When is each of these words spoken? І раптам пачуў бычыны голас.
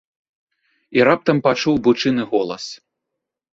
І 0.99 1.05
раптам 1.09 1.37
пачуў 1.49 1.75
бычыны 1.91 2.21
голас. 2.35 2.63